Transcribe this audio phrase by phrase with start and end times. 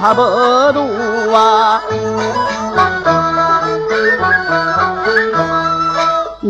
[0.00, 0.22] 差不
[0.72, 0.80] 多
[1.36, 1.82] 啊。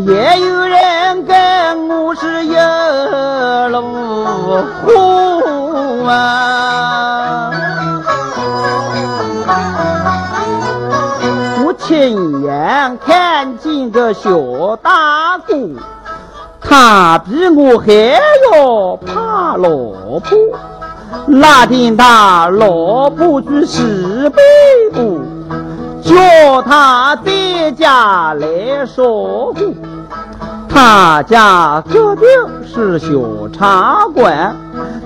[0.07, 2.55] 也有人跟我是一
[3.71, 3.83] 路
[4.85, 7.51] 虎啊！
[11.65, 14.31] 我亲眼看见个小
[14.81, 15.77] 大姑，
[16.61, 17.93] 他比我还
[18.53, 19.69] 要怕老
[20.21, 20.39] 婆。
[21.33, 23.83] 那天他老婆去西
[24.31, 24.43] 北
[24.93, 25.21] 部。
[26.03, 29.61] 叫他在家来说话，
[30.69, 32.23] 他家隔壁
[32.67, 33.09] 是小
[33.53, 34.57] 茶馆，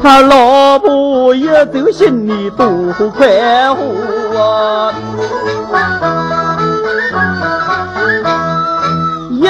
[0.01, 2.67] 他老婆一走心里多
[3.11, 3.83] 快活
[4.41, 4.95] 啊！
[9.31, 9.47] 一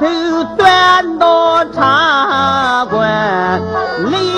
[0.00, 3.60] 头钻到茶馆
[4.06, 4.35] 里。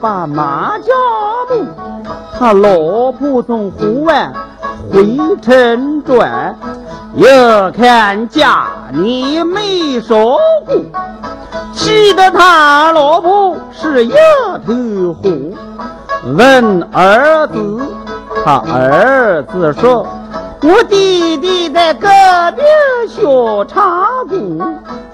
[0.00, 0.96] 把麻将
[1.50, 1.66] 木，
[2.38, 4.32] 他老婆从湖湾
[4.90, 6.56] 回城转，
[7.14, 7.24] 一
[7.76, 10.14] 看家里没烧
[10.64, 10.76] 锅，
[11.74, 14.12] 气得他老婆是一
[14.66, 15.30] 头火。
[16.34, 17.80] 问儿子，
[18.42, 20.06] 他儿子说
[20.62, 22.08] ：“我弟弟在隔
[22.56, 22.62] 壁
[23.08, 24.40] 小茶馆。”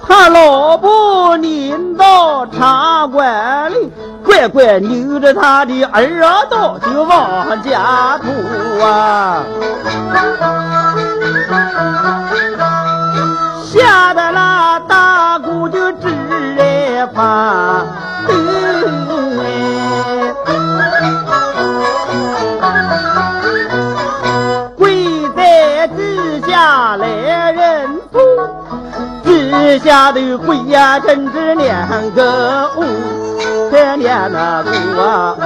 [0.09, 3.93] 他老婆领到茶馆里，
[4.25, 8.29] 乖乖扭着他的耳朵就往家吐
[8.85, 9.43] 啊！
[13.65, 16.09] 吓得那大姑就直
[16.57, 17.85] 来发
[29.57, 32.85] 地下头跪呀，真是两个屋，
[33.71, 35.37] 这两个屋啊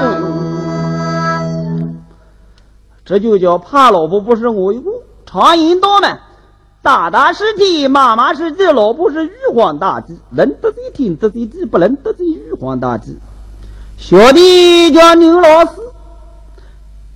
[3.04, 4.90] 这就叫怕老婆不是我一个。
[5.26, 6.18] 常言道嘛，
[6.82, 10.18] 大大是天，妈妈是地，老婆是玉皇大帝。
[10.30, 13.16] 能得罪天，得罪地，不能得罪玉皇大帝。
[13.96, 15.92] 小弟叫牛老四，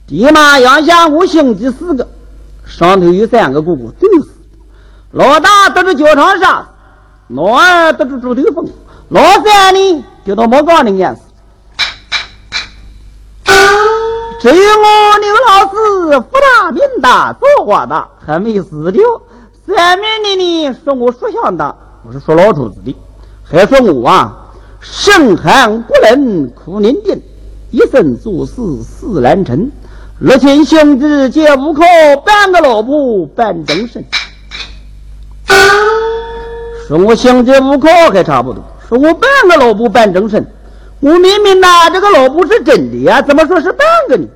[0.06, 2.06] 爹妈养下我兄弟四个，
[2.64, 4.30] 上头有三个哥哥，都是。
[5.10, 6.68] 老大得着脚长沙。
[7.28, 8.68] 老二得着猪头风，
[9.08, 11.22] 老三呢就到莫岗里面死。
[14.40, 19.02] 只有我刘老四福大命大，造化大，还没死掉。
[19.66, 21.74] 三面的呢说我属相大，
[22.06, 22.94] 我是属老鼠子的，
[23.42, 27.18] 还说我啊生寒不冷，苦伶仃，
[27.70, 28.52] 一生做事
[28.82, 29.70] 事难成。
[30.18, 31.82] 六亲兄弟皆无靠，
[32.22, 34.04] 半个老婆半终身。
[36.86, 40.46] 说我兄弟无可还差不多，说我半个老婆半终身，
[41.00, 44.28] 我明明拿这个老婆是真的呀，怎么说是半个呢？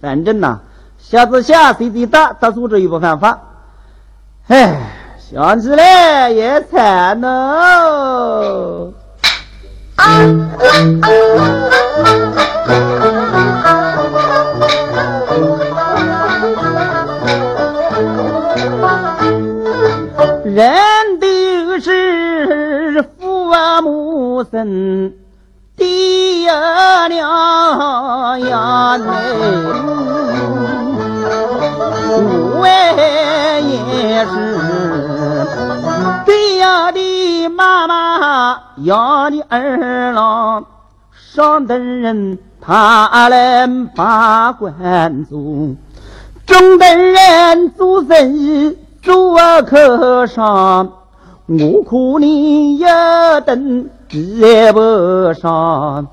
[0.00, 0.60] 反正呐，
[0.98, 3.38] 瞎子下谁的大，他素质又不犯法。
[4.46, 4.78] 唉，
[5.18, 8.92] 想起来也惨呢。
[20.44, 20.97] 人。
[24.38, 25.12] 母生，
[25.74, 26.48] 爹
[27.08, 29.06] 娘养内，
[32.54, 32.64] 我
[33.66, 34.30] 也是
[36.24, 36.62] 爹
[36.92, 40.64] 的妈妈养的儿郎，
[41.34, 45.40] 上等人他能把官做，
[46.46, 50.92] 中等人做生意做客商。
[51.46, 52.84] 我苦你一
[53.44, 54.80] 等也不
[55.34, 56.06] 上，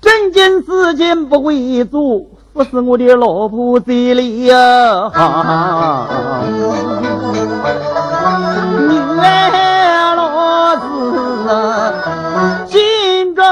[0.00, 2.20] 正经事情不会做，
[2.52, 6.06] 不是我的老婆在里啊！
[8.88, 10.82] 女儿老子
[11.48, 11.52] 啊，
[12.66, 13.42] 见着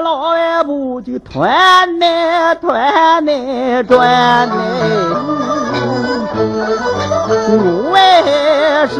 [0.00, 4.56] 老外婆就团来团来转来，
[7.48, 8.96] 我也是。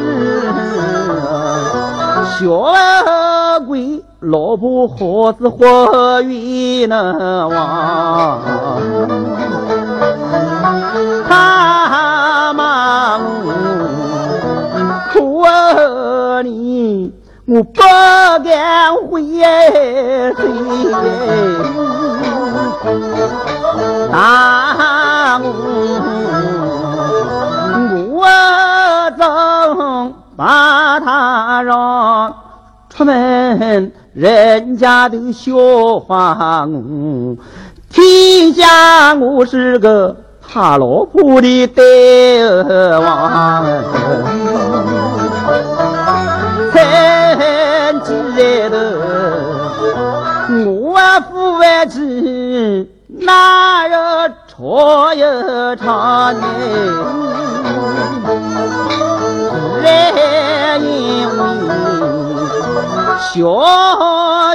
[2.38, 7.48] 小鬼老婆何子活冤呢？
[7.48, 8.40] 王
[11.28, 13.18] 他妈，
[15.12, 15.20] 可
[16.42, 17.12] 怜
[17.46, 17.82] 我不
[18.42, 19.22] 敢回
[20.34, 20.48] 嘴，
[24.10, 25.44] 大我
[28.10, 28.26] 我
[29.16, 29.20] 怎
[30.36, 32.34] 把他让？
[32.88, 37.36] 出门，人家都笑话我，
[37.90, 43.62] 天下我是个怕老婆的呆儿王。
[46.72, 48.14] 才记
[48.70, 48.74] 得
[50.64, 50.96] 我
[51.30, 52.90] 父外妻，
[53.20, 53.94] 哪有
[54.48, 55.20] 吵一
[55.76, 56.40] 场呢？
[63.32, 63.60] 小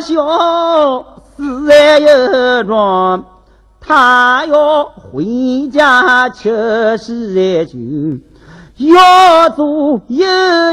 [0.01, 1.06] 小
[1.38, 2.06] 事在一
[2.68, 3.23] 桩，
[3.79, 7.77] 他要回家吃喜酒，
[8.94, 10.18] 要做一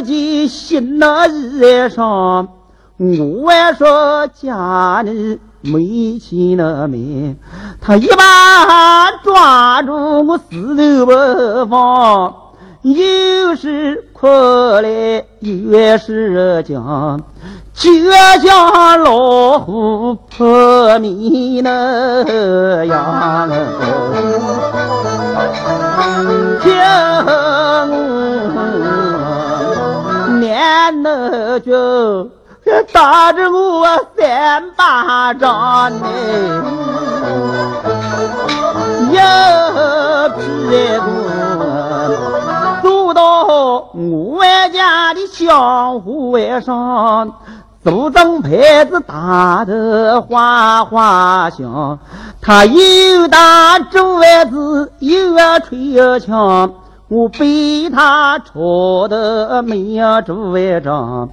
[0.02, 2.46] 件新的衣裳。
[2.98, 7.36] 我还说家里没钱了没，
[7.80, 9.92] 他一把抓住
[10.26, 11.12] 我四头不
[11.70, 12.34] 放，
[12.82, 17.20] 又是哭来又是讲。
[17.75, 17.90] 就
[18.42, 20.44] 像老虎扑
[20.98, 23.48] 面那样，
[26.60, 26.72] 听
[27.25, 27.94] 我
[30.40, 31.70] 念那句，
[32.92, 33.86] 打着我
[34.16, 36.06] 三巴掌呢，
[39.12, 39.14] 一
[40.36, 40.42] 屁
[40.98, 41.06] 股
[43.19, 47.35] 到我家的香湖上。
[47.82, 51.99] 祖宗牌子打得哗哗响，
[52.41, 56.75] 他又打竹丸子，又吹枪，
[57.09, 61.29] 我被他吵得没有竹丸章，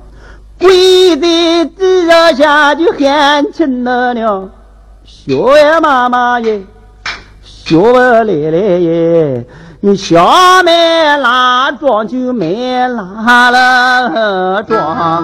[0.59, 4.49] 跪在地下就喊亲了了，
[5.03, 6.63] 小呀妈妈耶，
[7.43, 7.75] 小
[8.23, 9.45] 奶奶耶。
[9.87, 10.25] 你想
[10.65, 12.47] 买哪装就买
[12.87, 15.23] 哪了装，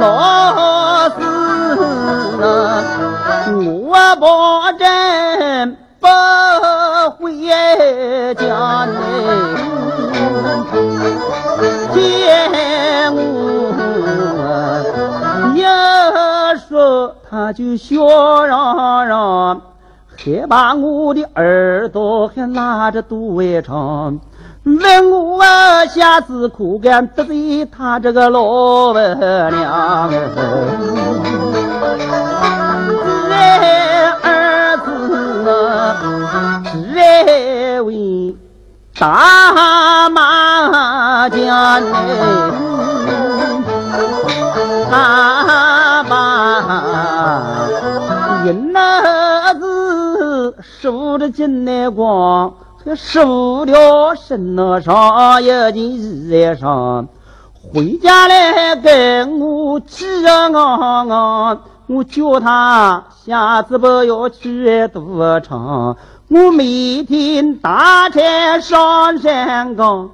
[0.00, 1.20] 老子
[3.58, 6.06] 我保证不
[7.18, 7.30] 回
[8.36, 8.46] 家
[8.86, 8.96] 呢。
[11.92, 13.20] 见我
[15.54, 15.58] 一
[16.66, 19.60] 说他就笑嚷嚷。
[20.22, 24.20] 还把我的耳朵还拉着肚外长，
[24.64, 25.42] 问我
[25.88, 28.42] 下次苦干得罪他这个老
[28.92, 30.10] 婆娘？
[33.30, 34.90] 哎儿子，
[36.70, 38.36] 只爱为
[38.98, 41.96] 打麻将呢，
[44.90, 46.84] 打麻
[48.44, 49.39] 赢那。
[50.62, 52.52] 数着金来光，
[52.84, 57.06] 这数了身上一件衣裳，
[57.72, 60.52] 回家来跟我气昂
[61.08, 65.96] 昂，我叫他下次不要去赌场。
[66.28, 70.10] 我每天打柴上山岗，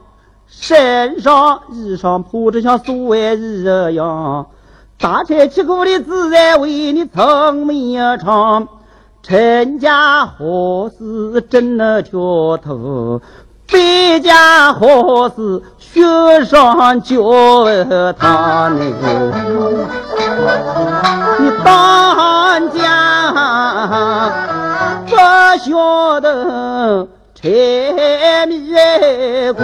[0.47, 4.47] 身上衣裳破得像苏万一样，
[4.99, 8.69] 打柴吃苦的自然为你撑面唱。
[9.29, 13.21] 陈家何事真了挑头，
[13.67, 16.01] 败家何事雪
[16.45, 17.65] 上浇
[18.17, 18.79] 他呢？
[21.41, 23.33] 你当家
[25.07, 25.17] 不
[25.59, 28.71] 晓得柴米
[29.57, 29.61] 贵，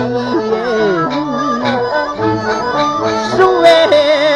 [3.31, 3.87] 是为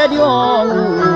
[0.06, 1.15] 了。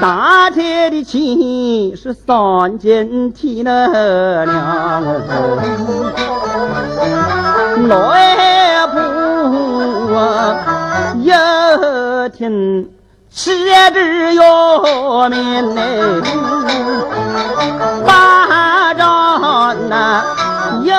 [0.00, 3.86] 大柴的钱是三斤铁那
[4.44, 5.02] 两，
[7.88, 8.12] 老
[8.92, 8.94] 婆
[11.16, 11.30] 一
[12.36, 12.90] 听
[13.30, 13.50] 气
[13.92, 15.80] 质要命嘞，
[18.06, 20.24] 巴掌那
[20.82, 20.90] 一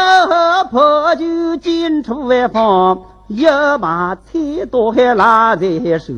[0.72, 3.00] 破就进厨房。
[3.28, 3.46] 一
[3.82, 5.68] 把菜刀还拉在
[6.00, 6.14] 手，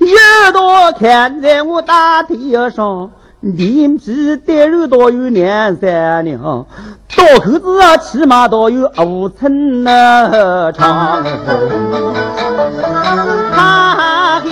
[0.00, 0.12] 一
[0.52, 2.36] 刀砍在我大腿
[2.70, 11.24] 上，连皮带肉都有两三两，刀口子啊起码都有五寸那长。
[13.54, 13.94] 他
[14.40, 14.48] 还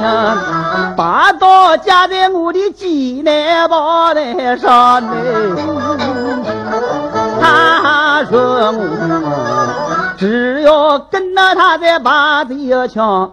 [0.00, 5.12] 呀，把刀架在我的脊梁宝台上呢。
[7.40, 9.89] 他说我
[10.20, 13.32] 只要跟着他再把这一枪，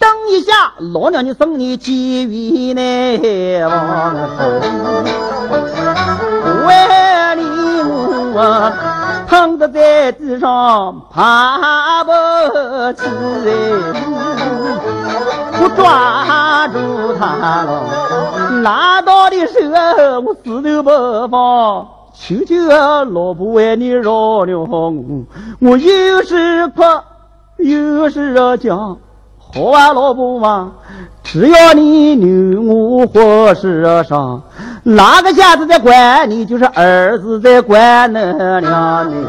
[0.00, 2.80] 等一下老娘就送你几位呢？
[6.66, 6.74] 为
[7.36, 7.42] 你
[8.34, 8.72] 我
[9.28, 12.10] 躺着在地上爬不
[12.94, 13.04] 起
[15.60, 17.70] 我抓住他了，
[18.60, 20.90] 拿到的时候我死都不
[21.28, 21.86] 放。
[22.26, 22.56] 求求
[23.12, 24.94] 老婆为你饶了我，
[25.60, 26.82] 我有时哭，
[27.58, 28.96] 有时讲，
[29.36, 30.72] 好啊老婆嘛，
[31.22, 34.40] 只要你留我活世上，
[34.84, 39.26] 哪个家子在管你，就是儿子在管恁娘你。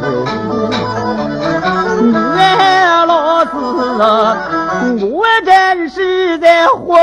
[2.15, 4.37] 哎，老子啊，
[5.01, 6.97] 我真是在活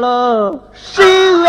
[0.00, 1.48] 了受罪。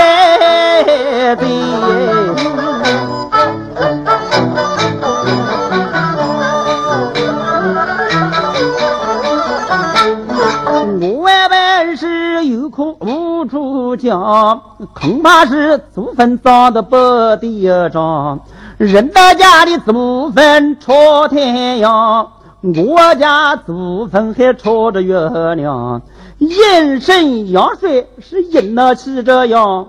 [11.00, 14.62] 我外本是有苦无处讲，
[14.93, 16.95] 恐怕是祖坟长得不
[17.38, 18.39] 得长。
[18.77, 21.38] 人到家里祖坟朝太
[21.77, 22.27] 阳，
[22.63, 25.20] 我家祖坟还朝着月
[25.55, 26.01] 亮。
[26.38, 29.86] 阴神阳衰是阴那起这样，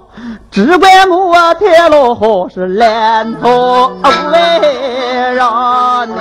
[0.51, 3.93] 只怪我太老好是烂草
[4.33, 6.17] 为让呢。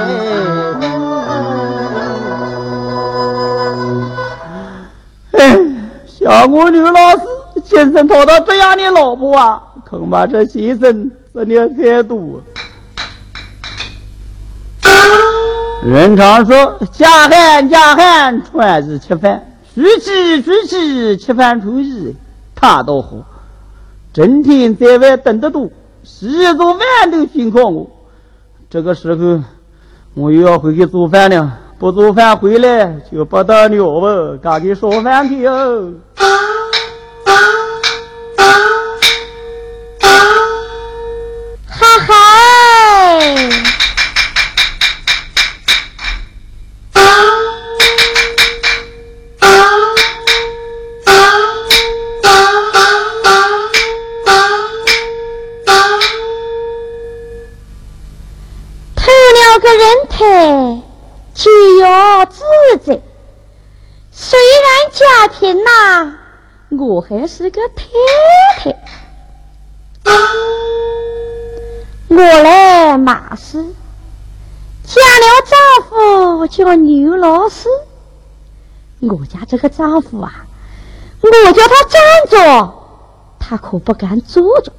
[5.31, 5.59] 哎，
[6.05, 7.21] 像我刘老师
[7.63, 12.41] 今生讨到这样的老婆啊，恐怕这先生真的太多。
[15.85, 19.43] 人常说家汉家汉穿日吃饭。
[19.75, 22.15] 娶妻娶妻吃饭出衣，
[22.55, 23.17] 他倒好，
[24.13, 25.69] 整天在外等得多，
[26.03, 27.89] 洗做饭都辛苦我。
[28.69, 29.41] 这个时候，
[30.13, 35.91] 我又要回去做饭了，不做饭回来就不得了了，赶紧烧饭去哦。
[67.15, 67.85] 还是个太
[68.57, 68.75] 太。
[72.07, 73.63] 我来马氏，
[74.83, 77.69] 嫁了丈夫叫牛老师。
[79.01, 80.47] 我家这个丈夫啊，
[81.21, 82.01] 我叫他站
[82.31, 82.73] 着，
[83.39, 84.71] 他可不敢坐着；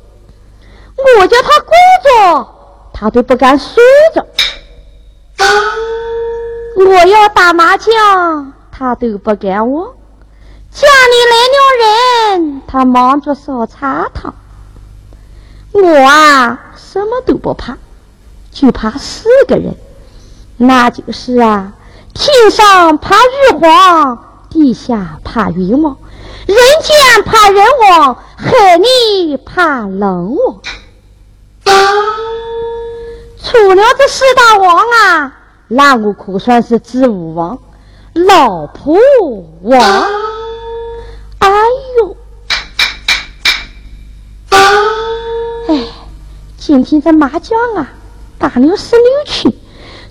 [1.20, 2.48] 我叫他跪着，
[2.92, 3.80] 他都不敢睡
[4.12, 4.26] 着。
[6.84, 9.94] 我要打麻将，他都不敢我；
[10.74, 14.34] 家里来了人，他忙着烧茶汤。
[15.70, 17.78] 我啊，什么都不怕，
[18.50, 19.76] 就怕四个人，
[20.56, 21.74] 那就是啊，
[22.12, 24.18] 天上怕玉皇，
[24.50, 25.96] 地下怕阎王，
[26.46, 30.60] 人间怕人王，海里怕龙王。
[33.40, 35.36] 除了这四大王啊。
[35.68, 37.58] 那我可算是子午王，
[38.12, 38.98] 老婆
[39.62, 40.33] 王。
[46.66, 47.92] 今天这麻将啊，
[48.38, 49.52] 打了十六圈，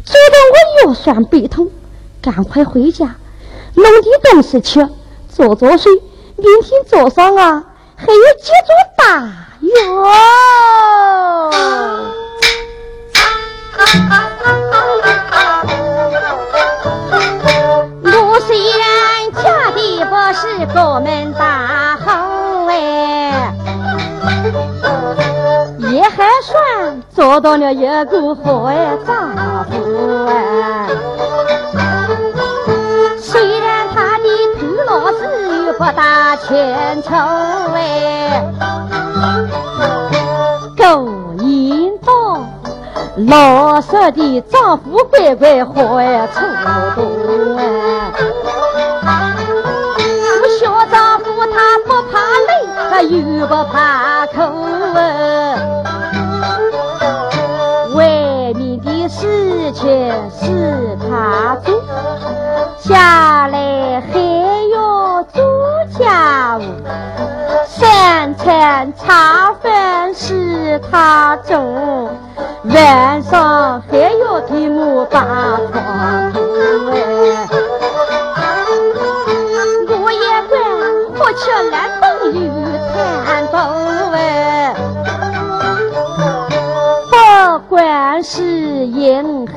[0.06, 1.72] 做得我腰酸背痛，
[2.22, 3.16] 赶快回家
[3.74, 4.88] 弄点东西吃，
[5.28, 5.92] 早早睡，
[6.36, 7.64] 明天早上啊
[7.96, 10.06] 还要接着打哟。
[18.46, 22.04] 虽然家的不是高门大户
[27.16, 28.72] 找到了一个好
[29.06, 29.72] 丈夫
[30.28, 30.88] 哎。
[33.20, 34.26] 虽然他的
[34.60, 35.20] 头脑子
[35.78, 36.50] 不大清
[37.04, 37.10] 楚
[37.76, 38.44] 哎，
[40.78, 40.84] 狗
[41.40, 42.12] 引道
[43.28, 46.40] 老实的丈夫乖乖好哎，粗
[46.96, 47.64] 多哎。
[53.04, 54.40] 又不怕苦，
[54.96, 55.04] 外
[59.10, 59.88] 事情
[60.32, 61.82] 是他做，
[62.80, 64.20] 下来还
[64.74, 65.44] 要做
[65.98, 66.64] 家务，
[67.68, 71.58] 三餐茶饭是他做，
[72.66, 75.26] 晚上还要替我把
[75.72, 76.43] 床。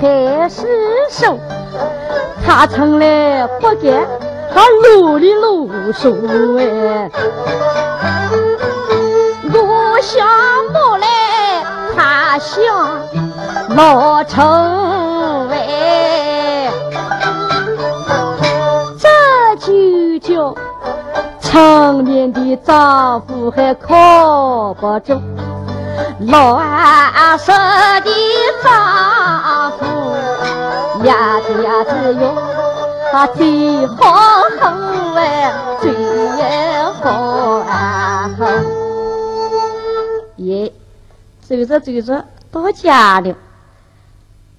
[0.00, 0.66] 还是
[1.10, 1.38] 输，
[2.44, 4.06] 他从来不干，
[4.52, 6.14] 他啰里啰嗦
[6.58, 7.10] 哎。
[9.52, 10.26] 我想
[10.72, 11.06] 木来，
[11.96, 12.62] 他想
[13.74, 16.70] 老成哎，
[18.98, 19.08] 这
[19.58, 20.54] 就叫
[21.40, 25.14] 成年的丈夫还靠不住，
[26.28, 26.58] 老
[27.38, 27.46] 实
[28.02, 28.10] 的
[28.62, 28.64] 丈
[29.78, 29.80] 夫
[31.04, 32.22] 呀子呀子哟，
[33.12, 33.94] 他最好
[34.60, 35.84] 哄哎，最
[37.00, 37.04] 好
[37.68, 38.46] 啊哄。
[40.36, 40.72] 耶，
[41.40, 43.34] 走着走着到家了，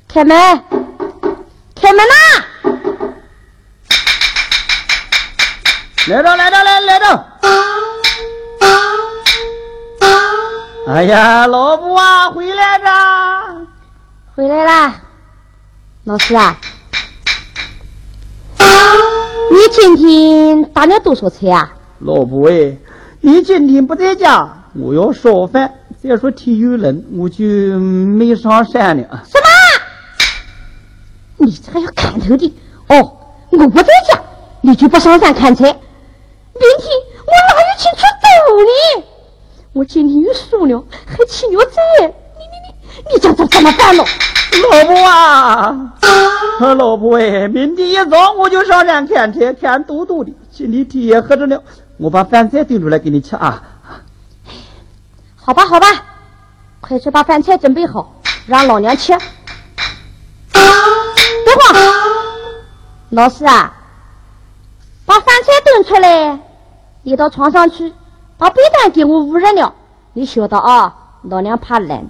[0.08, 0.63] 开门，
[1.75, 2.13] 开门呐！
[6.08, 7.25] 来着来着来来着！
[10.88, 13.44] 哎呀，老婆啊，回来啦！
[14.34, 14.96] 回来啦，
[16.06, 16.58] 老师啊，
[19.51, 21.74] 你今天打了多少菜啊？
[22.00, 22.77] 老婆哎，
[23.20, 24.63] 你今天不在家。
[24.75, 29.04] 我要烧饭，再说天又冷，我就没上山了。
[29.26, 29.47] 什么？
[31.45, 32.56] 你这个要砍头的！
[32.88, 33.17] 哦，
[33.50, 34.17] 我不在家，
[34.62, 35.65] 你就不上山砍柴。
[35.65, 35.82] 明天
[37.26, 38.26] 我哪有钱出走
[38.63, 38.69] 呢？
[39.78, 41.82] 我今天又输了，还欠了债。
[42.02, 44.04] 你你你，你叫这怎么办喽？
[44.72, 45.94] 老婆啊，
[46.74, 50.34] 老婆哎，明天一早我就上山砍柴，砍多多的。
[50.52, 51.62] 今天天也黑着了，
[51.98, 53.62] 我把饭菜炖出来给你吃啊。
[55.36, 55.88] 好吧，好吧，
[56.82, 59.12] 快去把饭菜准备好，让老娘吃。
[59.12, 59.22] 等
[61.56, 61.80] 会，
[63.12, 63.78] 老师啊，
[65.06, 66.40] 把饭菜端出来，
[67.04, 67.94] 你到床上去，
[68.38, 69.73] 把被单给我捂热了。
[70.13, 72.08] 你晓得啊，老娘怕冷。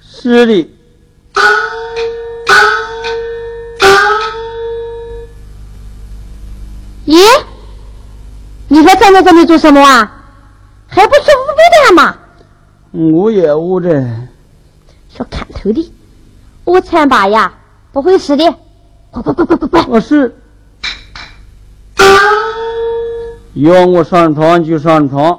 [0.00, 0.70] 是的。
[7.06, 7.42] 咦，
[8.68, 10.16] 你还站在这里做什么啊？
[10.86, 12.16] 还不去捂被单吗？
[12.92, 13.88] 我也捂着，
[15.08, 15.92] 小砍头的，
[16.64, 17.52] 我惨吧呀，
[17.92, 18.44] 不会死的，
[19.10, 19.86] 快快快快快快！
[19.88, 20.36] 我是，
[23.54, 25.38] 要我上床就上床，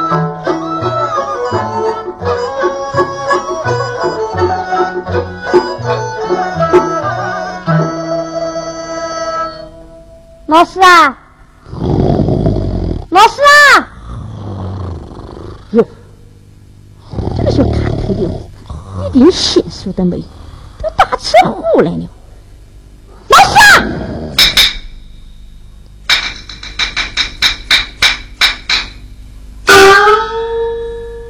[10.61, 11.17] 老师啊，
[13.09, 13.89] 老师啊，
[15.71, 15.83] 哟，
[17.35, 18.29] 这个小看头的，
[19.07, 20.23] 一点线索都没有，
[20.77, 22.07] 都打起呼来了。
[23.27, 23.57] 老师，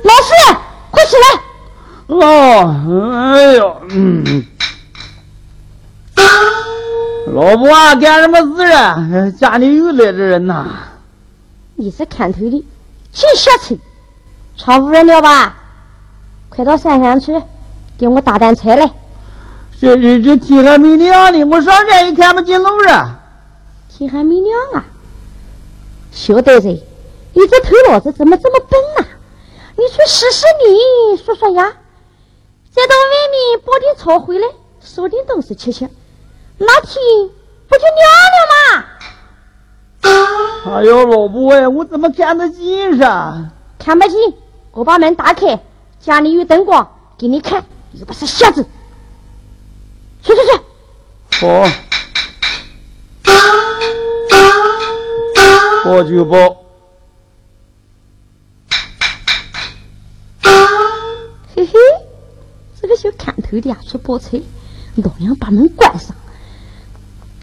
[0.04, 0.34] 老师，
[0.92, 1.24] 快起来。
[2.08, 4.46] 哦，哎呦，嗯，
[7.42, 9.32] 老婆啊，干什么事啊？
[9.36, 10.64] 家里又来的人呐！
[11.74, 12.66] 你是看头的，
[13.12, 13.76] 净瞎扯，
[14.56, 15.58] 床无人了吧？
[16.50, 17.42] 快到山上去，
[17.98, 18.92] 给我打担柴来。
[19.80, 23.20] 这这这天还没亮呢，我上山也看不见路啊。
[23.90, 24.86] 天还没亮啊！
[26.12, 29.06] 小呆子，你这头脑子怎么这么笨呐？
[29.78, 31.64] 你去试试你刷刷牙。
[31.64, 34.48] 再到外面包点草回来，
[34.80, 35.90] 烧点东西吃吃，
[36.64, 36.94] 那天
[37.68, 38.86] 不就亮了吗？
[40.64, 43.50] 哎呦，老婆哎，我怎么看得见噻？
[43.80, 44.16] 看不见，
[44.72, 45.60] 我把门打开，
[46.00, 47.66] 家里有灯光，给你看。
[47.94, 48.64] 又不是瞎子，
[50.22, 51.46] 去去去。
[51.46, 51.68] 好，
[55.84, 56.58] 包就包。
[61.56, 61.74] 嘿嘿。
[62.80, 64.40] 这个小砍头的呀，说包菜，
[64.96, 66.16] 老娘把门关上。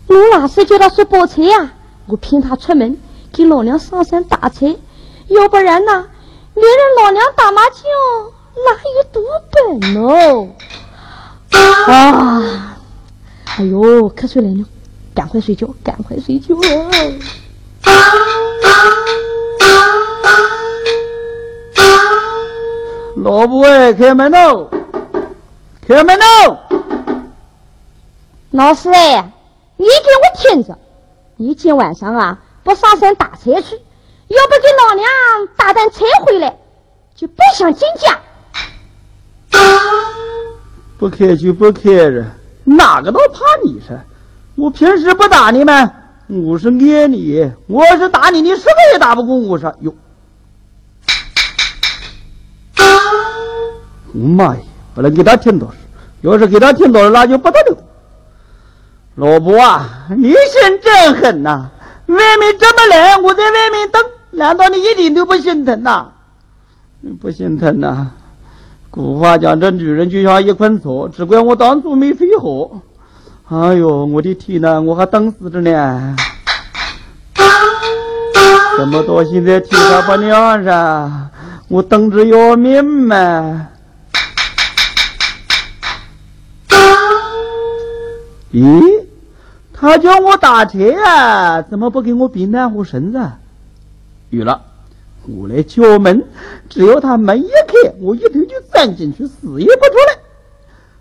[0.09, 1.73] 我老是叫他说包菜呀？
[2.07, 2.97] 我骗他出门，
[3.33, 4.75] 给老娘上山打柴。
[5.29, 6.07] 要不然呢，
[6.55, 7.83] 连着老娘打麻将，
[8.65, 10.49] 哪有多笨哦？
[11.87, 12.79] 啊！
[13.59, 14.65] 哎呦，瞌睡来了，
[15.15, 16.61] 赶快睡觉，赶快睡觉啊。
[23.17, 24.71] 老婆哎，开门喽！
[25.87, 26.57] 开门喽！
[28.53, 29.31] 老师哎，
[29.79, 30.77] 你给我听着，
[31.37, 33.77] 你今晚上啊不上山打柴去，
[34.27, 35.07] 要不给老娘
[35.57, 36.59] 打担柴回来，
[37.15, 38.19] 就别想进家。
[40.99, 42.27] 不开就不开着，
[42.65, 43.97] 哪个都怕你噻？
[44.57, 45.89] 我平时不打你们，
[46.27, 49.73] 我是爱你，我要是打你，你什么也打不过我噻。
[49.83, 49.95] 哟！
[54.13, 54.61] 我妈呀！
[54.93, 55.73] 不能给他听到，
[56.23, 57.77] 要是给他听到了，那就不得了。
[59.19, 61.69] 老婆啊，你心真狠呐！
[62.07, 64.01] 外面这么冷，我在外面等，
[64.31, 66.07] 难道你一点都不心疼呐？
[67.21, 68.07] 不心疼呐！
[68.93, 72.81] 古话讲，这女人就像一捆草，只怪我当初没睡好。
[73.49, 76.17] 哎呦，我的天呐，我还等死着呢！
[78.77, 81.11] 怎么到现在天还不亮噻？
[81.67, 83.67] 我等着要命嘛！
[88.55, 88.98] 咦，
[89.81, 93.31] 他叫我打车啊，怎么不给我别暖和绳子？
[94.31, 94.61] 有了，
[95.29, 96.25] 我来敲门，
[96.69, 100.19] 只要他门一开，我一头就钻进去，死也不出来。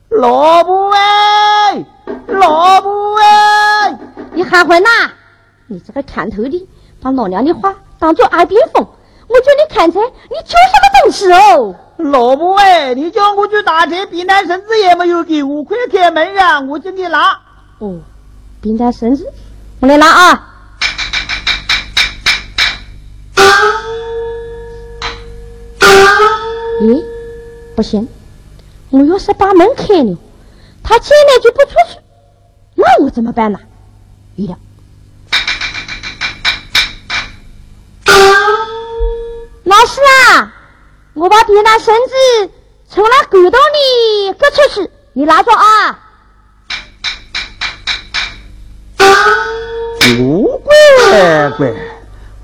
[0.09, 1.85] 老婆哎，
[2.27, 3.97] 老婆哎，
[4.33, 4.89] 你喊唤哪？
[5.65, 6.69] 你这个看头的，
[7.01, 8.87] 把老娘的话当做耳边风。
[9.27, 11.75] 我叫你砍柴，你叫什么东西哦？
[11.97, 16.59] 老婆哎，你叫我去打柴，避难绳子也没有给我，快开门呀！
[16.61, 17.39] 我叫你拿。
[17.79, 17.95] 哦，
[18.67, 19.25] 避难绳子，
[19.79, 20.53] 我来拿啊！
[26.81, 27.01] 咦，
[27.77, 28.09] 不行，
[28.89, 30.17] 我要是把门开了，
[30.83, 31.97] 他进来就不出去，
[32.75, 33.59] 那我怎么办呢？
[34.35, 34.57] 有了。
[39.63, 40.53] 老师啊，
[41.13, 42.51] 我把避难绳子
[42.89, 46.03] 从那狗洞里割出去，你拿着啊！
[50.19, 50.73] 哦，乖
[51.57, 51.73] 乖，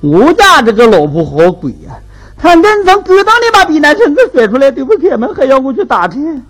[0.02, 1.98] 我家这个老婆好鬼呀！
[2.38, 6.44] 她能从狗洞里把避难绳子甩出来都不开门，还要我去打听，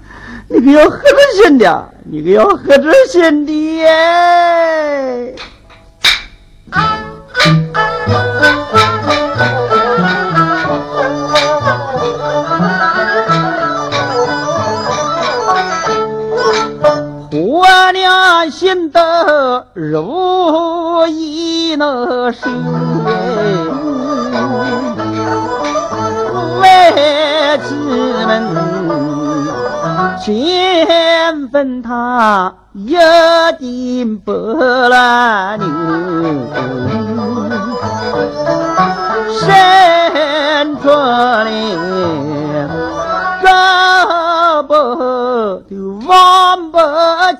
[0.48, 5.36] 你可要黑着心的，你可要黑着心的耶！
[18.54, 22.48] 心得如意那是
[26.62, 26.94] 外
[27.66, 27.74] 妻
[28.28, 28.46] 们
[30.22, 32.96] 先分他一
[33.60, 35.66] 定不拉牛，
[39.40, 40.90] 生出
[44.68, 45.64] 来。
[45.70, 46.78] 都忘不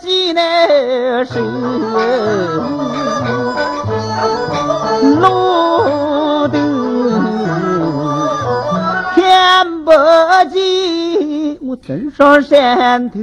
[0.02, 1.40] 记那时，
[5.20, 6.58] 路都
[9.16, 9.92] 看不
[10.52, 13.20] 见，我登上山头，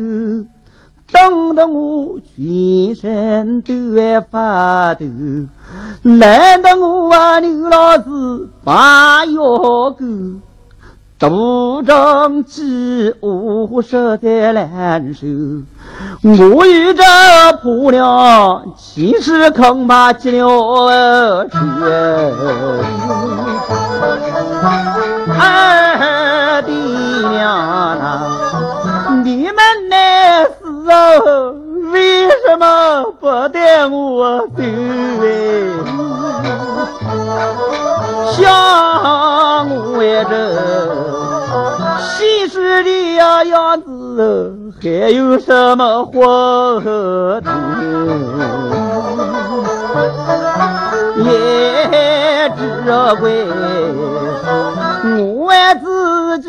[1.12, 5.06] 冻得我全身都在发抖，
[6.02, 8.02] 难得我啊刘老师
[8.64, 9.96] 把腰够。
[11.20, 15.26] 独中饥饿实在难受，
[16.22, 17.02] 我与这
[17.62, 21.58] 婆娘其实恐怕结了仇。
[25.38, 27.50] 二弟娘
[27.98, 29.54] 啊，你们
[29.90, 30.50] 那时
[30.86, 31.54] 候
[31.92, 34.62] 为什么不带我走？
[38.32, 39.98] 像我
[40.28, 40.32] 这。
[41.98, 46.10] 西施的呀样子，还有什么话
[46.80, 46.90] 头？
[51.24, 51.28] 也
[52.56, 52.60] 只
[53.16, 53.24] 怪
[55.18, 56.48] 我自己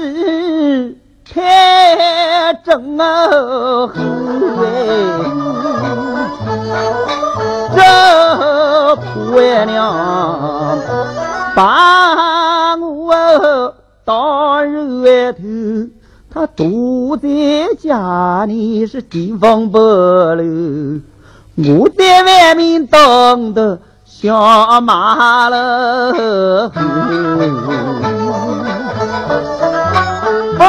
[1.34, 2.21] 太
[2.72, 3.92] 真厚
[7.76, 10.80] 这婆娘
[11.54, 13.74] 把我。
[14.06, 15.44] 当日头，
[16.34, 17.28] 他躲在
[17.78, 21.02] 家里是地方不露，
[21.58, 26.72] 我在外面等的像马了猴。
[30.58, 30.64] 不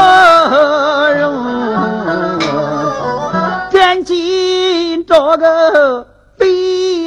[5.12, 6.07] 找个
[6.38, 7.07] 避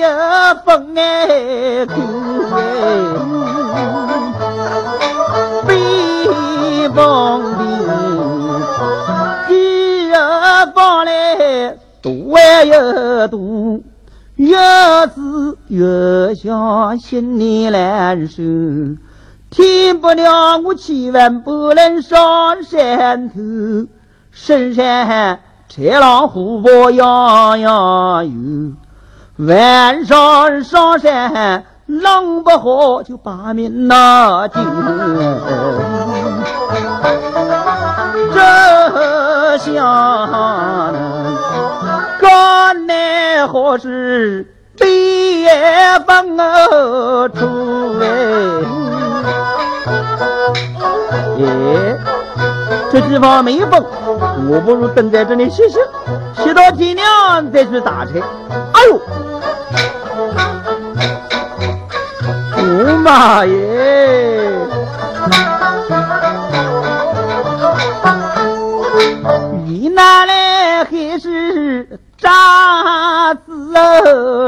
[0.63, 1.87] 风哎，
[5.67, 7.63] 避风的，
[9.47, 10.11] 避
[10.75, 13.79] 风来多哎又多，
[14.35, 14.55] 越
[15.07, 18.43] 是越想心里难受。
[19.49, 23.35] 听不了，我千万不能上山头。
[24.31, 25.39] 深山
[25.75, 34.63] 豺狼虎豹样样有，晚上上山狼不好就把命拿丢。
[38.33, 39.73] 这下
[42.21, 45.45] 干难好事被
[46.07, 48.05] 风儿出哎。
[52.95, 53.83] 这地方没风，
[54.49, 55.79] 我不如等在这里歇歇，
[56.41, 58.21] 歇到天亮再去打柴。
[58.71, 59.01] 哎呦，
[62.55, 64.49] 我妈耶！
[69.65, 73.51] 你拿来还是渣子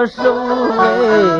[0.07, 0.33] 手
[0.79, 1.36] 哎，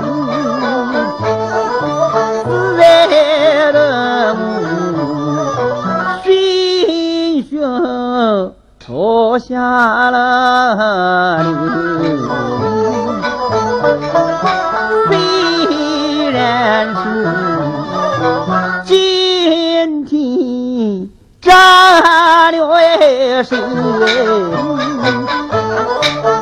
[23.37, 23.55] 了谁？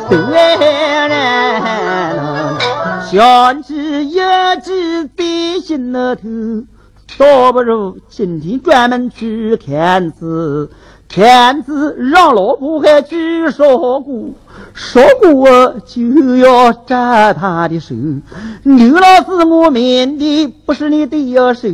[0.10, 1.10] 虽然
[3.12, 4.14] 想起一
[4.64, 6.18] 直在心头，
[7.18, 10.70] 倒不如今天专门去看字。
[11.08, 14.32] 骗子让老婆还去说过，
[14.74, 17.94] 说过就要斩他的手。
[18.64, 21.70] 刘老师，我面的不是你的手，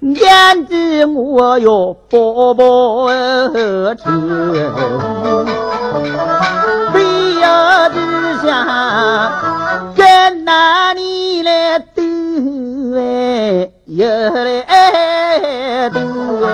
[0.00, 3.08] 眼睛我要报报
[3.96, 4.10] 仇。
[6.92, 7.96] 非要之
[8.46, 9.32] 下
[9.96, 12.02] 跟哪里来斗
[12.96, 15.98] 哎，又来斗
[16.46, 16.48] 哎。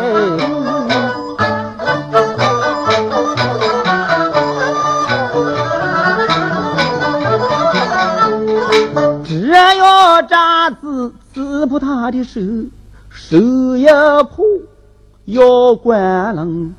[9.25, 12.41] 只要扎子刺破他的手，
[13.15, 13.37] 手
[13.77, 14.45] 一破
[15.25, 16.75] 要关冷。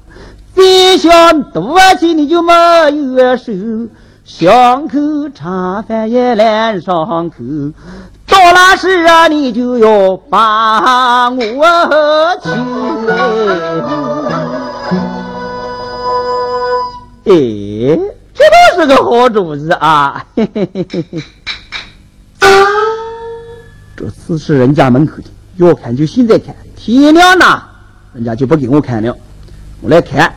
[0.53, 2.53] 再想多起你就没
[2.91, 3.53] 有手，
[4.25, 4.97] 伤口
[5.33, 7.35] 茶饭也难上口。
[8.27, 11.65] 到那时啊，你就要把我
[12.43, 12.49] 娶。
[17.27, 17.33] 哎，
[18.33, 20.25] 这倒是个好主意啊！
[20.35, 21.23] 嘿嘿嘿嘿嘿。
[23.95, 27.65] 这次是人家门口的，要看就现在看，天亮了，
[28.13, 29.15] 人家就不给我看了。
[29.81, 30.35] 我来看。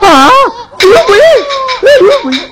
[0.00, 0.30] 啊！
[0.80, 1.18] 有鬼！
[2.00, 2.47] 有鬼！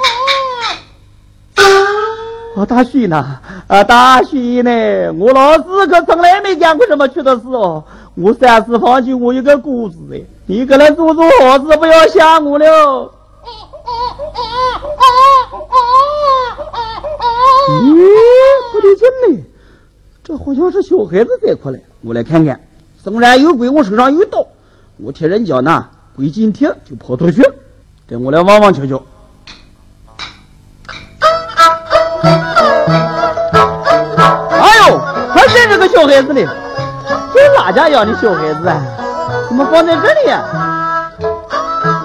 [2.56, 3.38] 啊，大旭呢？
[3.66, 5.12] 啊，大喜呢！
[5.12, 7.84] 我老师可从来没干过这么缺德事哦。
[8.14, 13.12] 我三四房就我一个姑子哎，你可能做做好事，不要吓我了。
[17.82, 17.94] 咦，
[18.72, 19.44] 不对劲呢，
[20.24, 21.84] 这好像是小孩子在哭嘞。
[22.00, 22.58] 我来看看，
[23.04, 24.46] 身上有鬼，我手上有刀，
[24.96, 27.42] 我听人讲呢，鬼进铁就跑出去。
[28.08, 29.02] 等我来望望瞧瞧。
[36.16, 36.40] 孩子呢，
[37.34, 38.80] 这是哪家养的小孩子啊？
[39.48, 40.42] 怎么放在这里呀？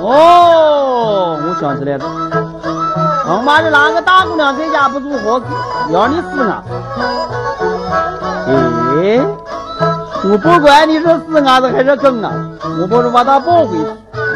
[0.02, 2.06] 哦，我想起来了，
[3.26, 5.42] 恐怕是哪个大姑娘在家不做好，
[5.92, 6.62] 养的死啊？
[9.00, 9.22] 哎，
[10.26, 12.34] 我不管你是死伢子还是梗啊，
[12.82, 13.86] 我不是把他抱回去。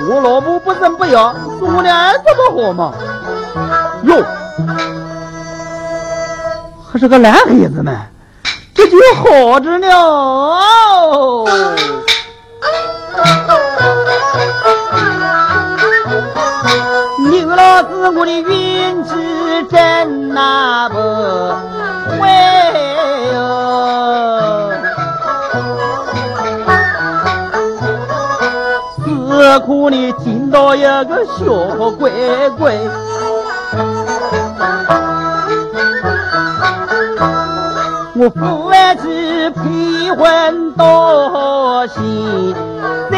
[0.10, 2.94] 我老婆不生不养，是我的儿子不好吗？
[4.04, 4.24] 哟，
[6.90, 7.92] 还是个男孩子呢。
[8.88, 9.88] 就好着呢。
[17.32, 19.12] 刘老师，我的运气
[19.70, 20.96] 真那不
[22.18, 22.20] 坏
[23.34, 23.36] 哟。
[28.98, 29.06] 此
[29.60, 31.44] 刻你听到一个小
[31.92, 32.10] 乖
[32.58, 32.74] 乖。
[38.18, 42.56] 我父爱去披婚多心
[43.12, 43.18] 在，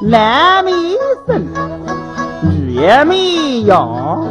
[0.00, 0.70] 男没
[1.26, 1.44] 生，
[2.42, 4.24] 女也没养，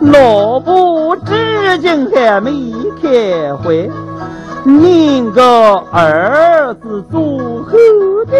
[0.00, 2.50] 老婆至今还没
[3.00, 3.88] 开会，
[4.64, 7.70] 宁个儿子做后
[8.26, 8.36] 代，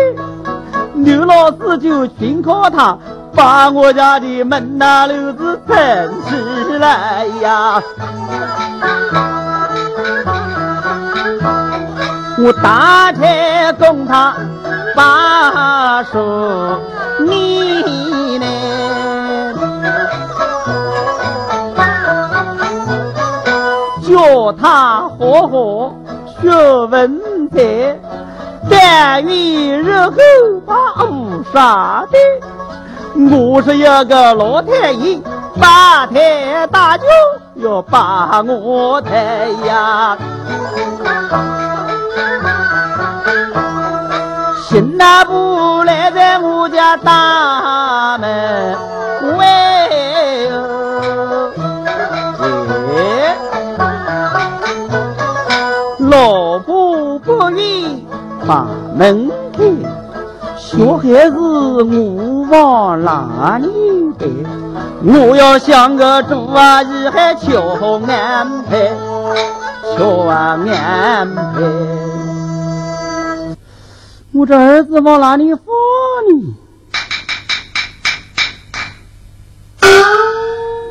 [0.94, 2.98] 刘老师就全靠他。
[3.35, 5.77] 把我家的门那楼子撑
[6.23, 7.83] 起来呀！
[12.37, 14.35] 我大柴供他
[14.94, 16.81] 把手
[17.20, 18.47] 你呢，
[24.03, 25.94] 叫他好好
[26.42, 26.51] 学
[26.87, 27.99] 文采，
[28.68, 30.16] 但愿日后
[30.66, 32.18] 把无啥的。
[33.16, 35.20] 我是一个老太爷，
[35.61, 37.05] 八抬大轿
[37.55, 40.18] 要把我抬呀，
[44.68, 48.77] 新那不来在我家大门
[49.38, 50.48] 外，
[56.00, 58.00] 老婆不愿
[58.44, 59.94] 把门开。
[60.77, 63.69] 小孩子我往哪里
[64.19, 64.27] 带？
[65.05, 67.61] 我要像个猪啊，姨还巧
[68.09, 68.93] 安排，
[69.97, 70.65] 巧安
[71.33, 71.63] 排。
[74.33, 75.65] 我这儿子往哪里放
[76.29, 76.57] 呢？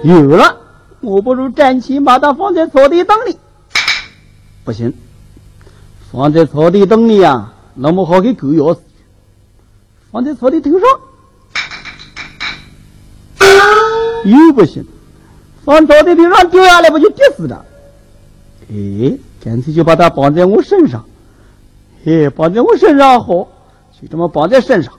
[0.06, 0.56] 有了，
[1.02, 3.38] 我不如站起把它放在草地洞里。
[4.64, 4.94] 不行，
[6.10, 8.80] 放在草地洞里啊，那么好给狗咬死。
[10.14, 10.88] 放在草的头上，
[14.26, 14.86] 又不行，
[15.66, 17.66] 放草地头上掉下来不就跌死了？
[18.70, 21.04] 哎，干脆就把它绑在我身上，
[22.06, 23.34] 哎，绑在我身上好，
[24.00, 24.94] 就这么绑在身上。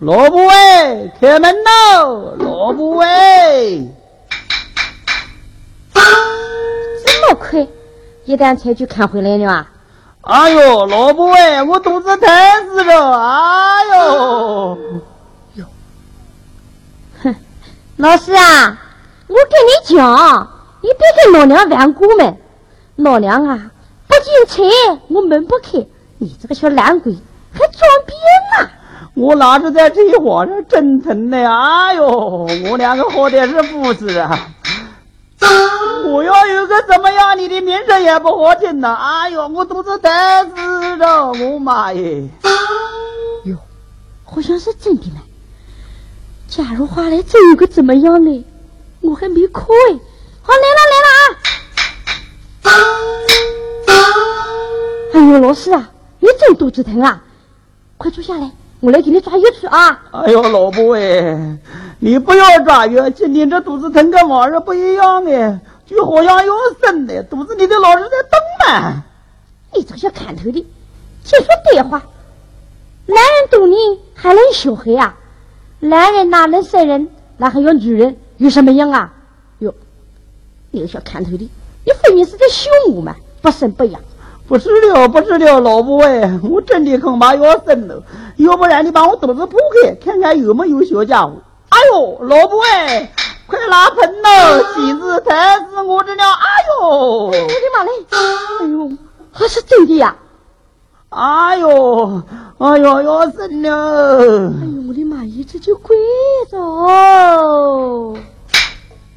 [0.00, 2.36] 老婆喂，开门喽！
[2.38, 3.88] 老婆喂，
[5.94, 7.66] 这么快，
[8.26, 9.72] 一旦才就看回来了啊？
[10.22, 12.28] 哎呦，老婆哎，我肚子疼
[12.68, 13.18] 死了！
[13.18, 14.78] 哎呦，
[15.54, 15.64] 哟，
[17.22, 17.34] 哼，
[17.96, 18.78] 老师啊，
[19.28, 20.48] 我跟你讲，
[20.82, 22.36] 你别跟老娘玩过门。
[22.96, 23.70] 老娘啊，
[24.06, 25.86] 不进财，我门不开。
[26.18, 27.16] 你这个小懒鬼，
[27.52, 28.12] 还装逼
[28.62, 28.70] 呢！
[29.14, 31.38] 我哪是在这话上真疼呢？
[31.38, 34.38] 哎呦，我两个好歹是夫妻啊！
[36.04, 38.94] 我要有个怎么样，你的名声也不好听呐！
[38.94, 40.10] 哎呦，我肚子疼
[40.54, 42.28] 死了，我妈耶！
[43.44, 43.56] 哟，
[44.24, 45.20] 好像是真的呢。
[46.48, 48.44] 假如话来真有个怎么样呢？
[49.00, 49.98] 我还没哭哎。
[50.42, 51.08] 好，来了来了
[52.64, 52.74] 啊！
[55.14, 57.22] 哎呦，老师啊，你真肚子疼啊！
[57.96, 58.50] 快坐下来，
[58.80, 60.02] 我来给你抓药吃啊！
[60.10, 61.58] 哎呦，老婆哎，
[61.98, 65.60] 你不要抓药，今天这肚子疼跟往日不一样哎。
[65.84, 69.02] 就好像要生的，肚子里的老是在动嘛。
[69.74, 70.66] 你这个小看头的，
[71.24, 72.02] 净说呆话。
[73.06, 73.74] 男人懂你
[74.14, 75.16] 还能小孩啊？
[75.80, 77.08] 男人哪能生人？
[77.36, 78.16] 那还要女人？
[78.38, 79.12] 有什么用啊？
[79.58, 79.74] 哟，
[80.70, 81.50] 你个小看头的，
[81.84, 83.14] 你分明是在凶我嘛！
[83.42, 84.00] 不生不养。
[84.50, 88.02] 不是了，不是了，老婆哎，我真的恐怕要生了。
[88.34, 91.34] 要不然你把我肚子剖开，看看有没有小家伙。
[91.68, 93.12] 哎呦，老婆哎！
[93.46, 94.28] 快拿盆喽！
[94.74, 95.30] 今日疼
[95.70, 96.24] 死我这了！
[96.24, 96.48] 哎
[96.80, 96.88] 呦！
[97.26, 97.38] 我的
[97.76, 97.90] 妈嘞！
[98.10, 98.90] 哎呦，
[99.30, 100.16] 还是真的呀！
[101.10, 102.20] 哎呦，
[102.58, 103.68] 哎呦，要生了！
[104.48, 105.96] 哎呦，我的妈一直就跪
[106.50, 106.58] 着。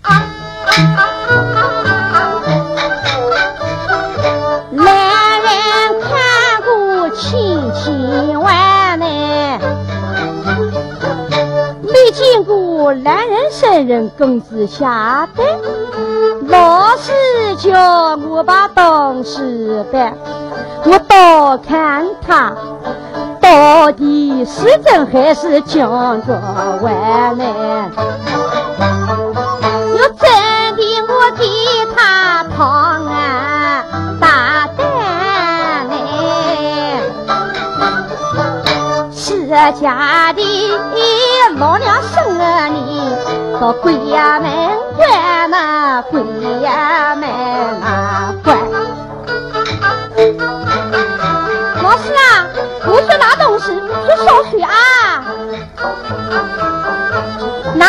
[0.04, 1.83] 男
[7.16, 7.32] 千
[7.74, 9.05] 千万呢。
[11.82, 15.43] 没见过男人生人工资下的，
[16.47, 17.11] 老师
[17.57, 19.39] 叫我把东西
[19.91, 20.14] 办，
[20.86, 22.51] 我倒看他
[23.39, 25.89] 到底是真还是讲
[26.26, 26.41] 着
[26.82, 27.45] 玩呢？
[39.72, 40.41] 家的。
[41.58, 43.01] 老娘生了你，
[43.60, 44.51] 到鬼呀门
[44.97, 46.22] 关那鬼
[46.62, 47.30] 呀门
[47.80, 48.58] 那关。
[51.84, 52.47] 老师啊，
[52.86, 54.72] 我去拿东西，去烧水啊。
[57.76, 57.88] 拿，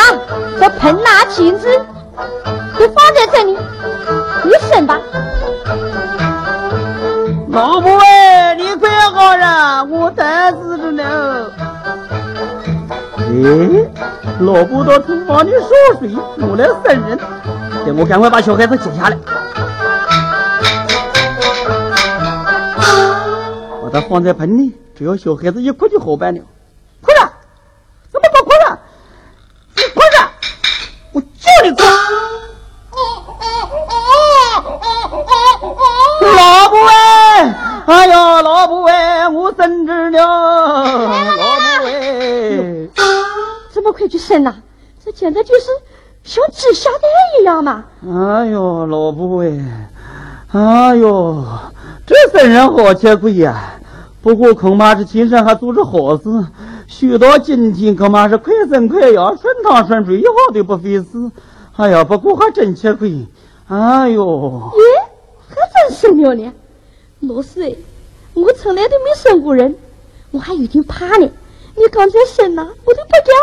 [0.61, 1.69] 这盆拿镜子
[2.79, 3.59] 就放在这里，
[4.45, 5.01] 你审吧。
[7.49, 8.91] 老婆哎，你快
[13.43, 13.91] 哎，
[14.41, 16.09] 老婆到厨房里烧水，
[16.39, 17.19] 我来生人。
[17.85, 19.19] 等我赶快把小孩子接下来，
[23.83, 26.41] 把它放在盆里，只要小孩子一哭就好办了。
[27.03, 27.29] 快点，
[28.13, 28.79] 怎么不哭了？
[29.77, 30.17] 你哭着，
[31.13, 31.27] 我叫
[31.65, 31.83] 你哭。
[36.37, 37.55] 老婆哎，
[37.87, 42.89] 哎呀，老婆哎，我生子了，老婆哎，
[44.19, 44.55] 生呐，
[45.05, 45.67] 这简直就是。
[46.25, 47.03] 像鸡下蛋
[47.39, 47.85] 一样嘛！
[48.03, 49.91] 哎呦，老婆哎，
[50.53, 51.45] 哎呦，
[52.07, 53.75] 这生人好吃亏呀！
[54.23, 56.23] 不过恐怕是今生还做着好事，
[56.87, 61.31] 学到今天恐怕是快生快养，顺汤顺水，一毫都不费事。
[61.77, 63.27] 哎呀，不过还真吃亏！
[63.69, 64.81] 哎呦，咦，
[65.47, 65.57] 还
[65.89, 66.51] 真生了呢！
[67.21, 67.75] 老师哎，
[68.33, 69.77] 我从来都没生过人，
[70.31, 71.29] 我还有点怕呢。
[71.77, 73.35] 你刚才生了，我都不敢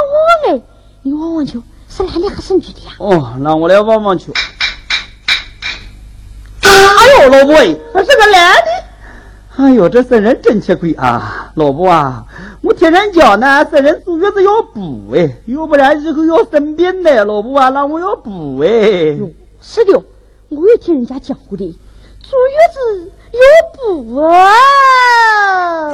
[0.47, 0.61] 望哎，
[1.01, 1.61] 你望望瞧。
[1.89, 2.93] 是男的还是女的呀？
[2.99, 4.31] 哦，那我来望望去。
[6.61, 6.69] 哎
[7.23, 8.71] 呦，老婆哎，还是个男的。
[9.57, 11.51] 哎呦，这生人真吃亏啊！
[11.55, 12.25] 老婆啊，
[12.61, 17.25] 我听人讲呢，生人坐月子要补哎，要不然以后要生病的。
[17.25, 18.69] 老婆啊，那我要补哎。
[19.19, 19.29] 哟，
[19.61, 20.01] 是的，
[20.47, 21.77] 我也听人家讲过的，
[22.21, 23.39] 坐月子要
[23.75, 25.91] 补啊。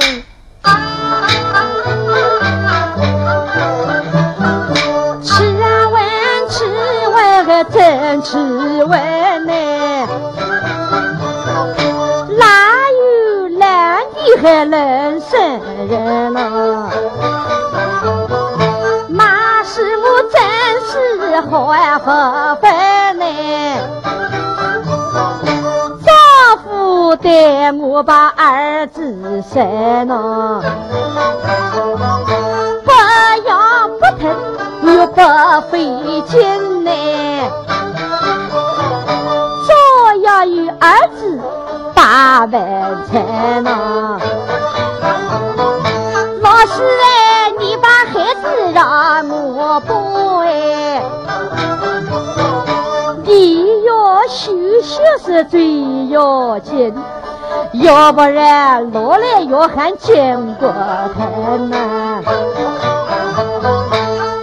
[7.72, 8.36] 真吃
[8.84, 9.52] 完呢，
[12.38, 12.46] 哪
[12.92, 16.90] 有懒的还能生人呢？
[19.08, 20.40] 马师傅真
[20.86, 22.47] 是好福分
[27.18, 30.62] 夫带我把儿子生呐，
[32.84, 32.90] 不
[33.48, 34.30] 痒不疼
[34.82, 35.20] 又不
[35.70, 36.90] 费劲呢。
[40.44, 41.40] 有儿子
[41.94, 42.52] 把饭
[43.10, 44.20] 菜呢，
[55.38, 56.92] 是最要紧，
[57.74, 60.68] 要不然老来要喊经过
[61.14, 62.20] 疼呐，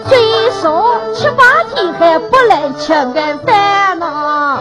[0.08, 0.82] 最少
[1.14, 1.44] 七八
[1.74, 4.58] 天还不能吃个饭呢。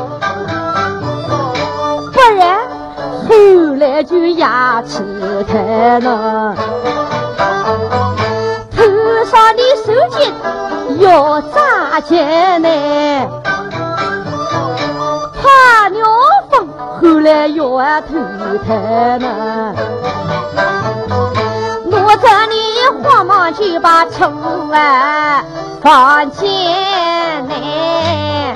[2.13, 2.59] 不然
[3.29, 5.05] 后来就牙齿
[5.45, 6.57] 疼了，
[8.77, 8.83] 头
[9.25, 10.33] 上的手巾
[10.99, 12.19] 要扎紧
[12.61, 12.69] 呢，
[17.25, 18.15] 来要头
[18.67, 19.75] 疼了，
[21.91, 22.55] 我这里
[23.03, 25.45] 慌忙就把春晚
[25.81, 26.47] 放进
[27.49, 28.55] 来。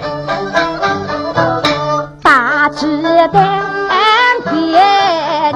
[2.75, 3.31] 鸡蛋
[4.45, 4.51] 给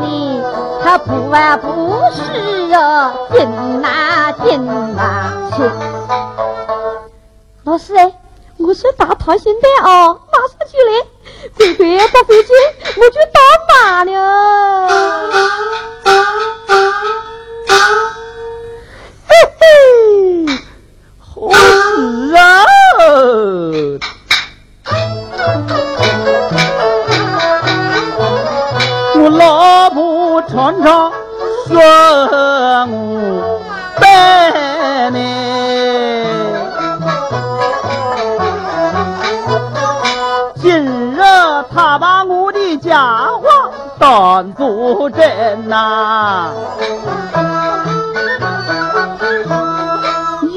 [0.01, 0.43] 你，
[0.83, 5.63] 他不完不需要顶哪顶哪去。
[7.65, 8.11] 老师哎，
[8.57, 11.05] 我是大溏心蛋哦，马上就来，
[11.57, 12.51] 乖乖不费劲，
[12.97, 13.39] 我就到
[13.69, 14.09] 马了。
[19.29, 19.63] 嘿嘿，
[21.19, 21.57] 好事
[22.37, 22.41] 啊！
[29.15, 31.13] 我老婆常常
[31.69, 31.71] 说
[32.91, 33.52] 我
[42.93, 43.49] 我的假话
[43.99, 46.51] 当作真呐，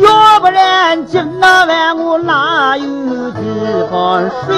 [0.02, 2.86] 要不然今晚我哪有
[3.32, 4.56] 地方睡？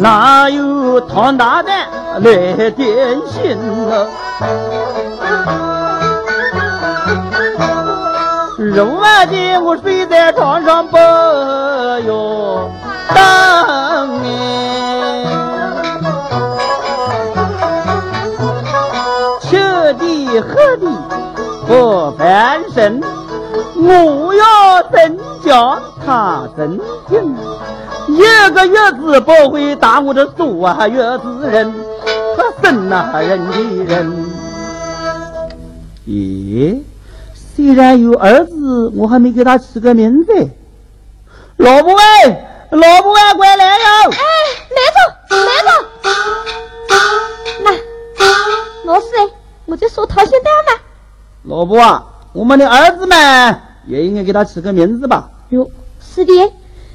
[0.00, 1.88] 哪有唐大蛋
[2.20, 3.56] 来点心
[3.88, 4.06] 呢？
[8.78, 12.70] 肉啊的我睡在床上不要
[13.12, 15.26] 等哎，
[19.42, 19.56] 吃
[19.94, 20.86] 的喝的
[21.66, 23.02] 不翻身，
[23.74, 25.76] 我要真叫
[26.06, 27.34] 他增进。
[28.06, 28.22] 一
[28.54, 31.74] 个月子不会打我的坐啊，月子人，
[32.36, 34.24] 他生那人的人。
[36.06, 36.80] 咦，
[37.58, 40.32] 虽然有儿子，我还没给他起个名字。
[41.56, 43.84] 老婆哎，老婆哎，快来哟！
[44.12, 44.16] 哎，
[44.76, 45.00] 慢着，
[45.34, 47.72] 慢着，来，
[48.84, 49.28] 老师哎，
[49.66, 50.80] 我在说讨薪单嘛。
[51.42, 55.28] 老婆啊，我们的儿子嘛，也应该给他起个名字吧？
[55.48, 55.68] 哟，
[56.00, 56.32] 是的，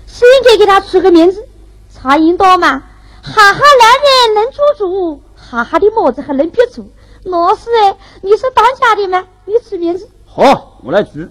[0.08, 1.46] 是应该给他取个名字。
[1.94, 2.82] 差引导嘛，
[3.22, 6.90] 哈哈，男人能做主，哈哈的帽子还能别住。
[7.26, 9.26] 老师哎，你是当家的吗？
[9.44, 10.08] 你取名字。
[10.36, 11.30] 好，我来取。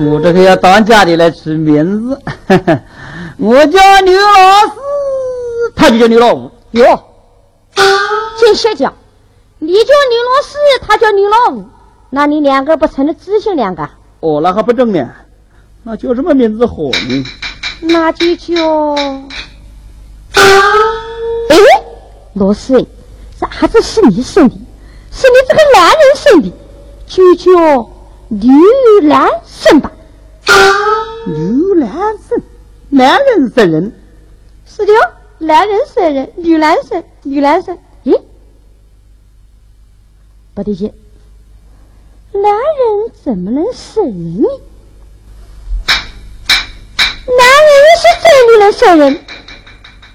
[0.00, 2.18] 我这个要当家的来取名字，
[3.36, 4.80] 我叫刘老四，
[5.76, 6.50] 他就叫刘老五。
[6.70, 7.04] 哟，
[8.40, 8.90] 真瞎讲！
[9.58, 11.66] 你叫刘老四，他叫刘老五，
[12.08, 13.86] 那你两个不成了知心两个？
[14.20, 15.06] 哦，那还不正呢？
[15.82, 17.24] 那叫什么名字好呢？
[17.82, 18.94] 那就叫……
[20.32, 21.56] 哎，
[22.32, 22.82] 老四，
[23.38, 24.54] 啥子是你生的？
[25.12, 26.52] 是你这个男人生的，
[27.06, 27.90] 就叫
[28.28, 29.92] 刘兰生吧。
[31.26, 32.40] 刘兰生，
[32.88, 33.92] 男人生人。
[34.64, 37.76] 是的哦，男人生人，女男生，女男生。
[38.04, 38.18] 咦，
[40.54, 40.92] 不对劲，
[42.32, 44.48] 男人怎么能生人呢？
[47.26, 49.24] 男人是真的能生人，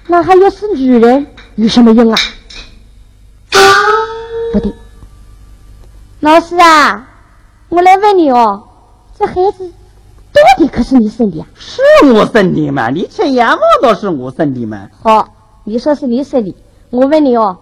[0.08, 2.18] 那还要是女人有什么用啊？
[6.26, 7.06] 老师啊，
[7.68, 8.66] 我来问你哦，
[9.16, 9.72] 这孩子
[10.32, 11.46] 到底可是你生的呀？
[11.54, 11.80] 是
[12.12, 12.88] 我生的嘛？
[12.90, 14.88] 你亲眼望到是我生的嘛？
[15.00, 15.28] 好，
[15.62, 16.52] 你说是你生的，
[16.90, 17.56] 我问你哦，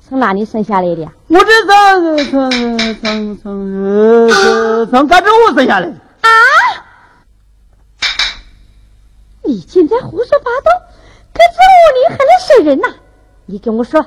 [0.00, 1.12] 从哪里生下来的呀？
[1.26, 5.92] 我这从从从从从从胳肢窝生下来的。
[6.22, 6.30] 啊！
[9.44, 10.72] 你竟然胡说八道！
[11.34, 12.88] 胳肢窝里还能生人呐？
[13.44, 14.02] 你跟我说，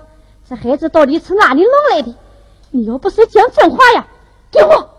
[0.50, 2.16] 这孩子到底从哪里弄来的？
[2.74, 4.06] 你又不是讲真话呀，
[4.50, 4.90] 给我！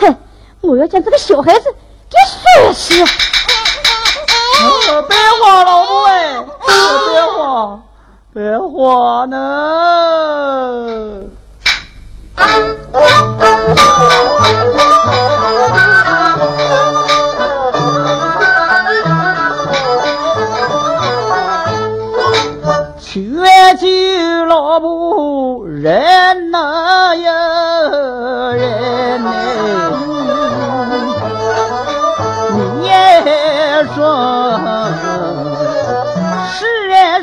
[0.00, 0.16] 哼，
[0.60, 1.74] 我要将这个小孩子
[2.08, 2.16] 给
[2.62, 2.94] 摔死！
[5.08, 7.82] 别慌，老婆哎，别慌，
[8.32, 9.36] 别慌呢。
[23.76, 24.16] 劝起
[24.48, 27.30] 老婆人哪有
[28.54, 29.30] 人呢？
[32.54, 32.94] 你也
[33.94, 34.58] 说，
[36.48, 36.64] 世